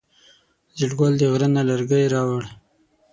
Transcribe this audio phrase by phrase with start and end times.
[0.77, 2.49] زیړ ګل د غره نه لرګی راوړی.